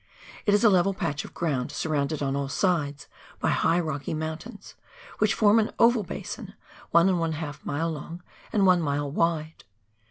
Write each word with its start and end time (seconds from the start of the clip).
It 0.47 0.55
is 0.55 0.63
a 0.63 0.69
level 0.71 0.95
patch 0.95 1.23
of 1.25 1.35
ground 1.35 1.71
sur 1.71 1.91
rounded 1.91 2.23
on 2.23 2.35
all 2.35 2.49
sides 2.49 3.07
by 3.39 3.51
high 3.51 3.79
rocky 3.79 4.15
mountains, 4.15 4.73
which 5.19 5.35
form 5.35 5.59
an 5.59 5.69
oval 5.77 6.01
basin, 6.01 6.55
one 6.89 7.07
and 7.07 7.21
a 7.21 7.31
half 7.37 7.63
mile 7.63 7.91
long, 7.91 8.23
and 8.51 8.65
one 8.65 8.81
mile 8.81 9.11
wide. 9.11 9.63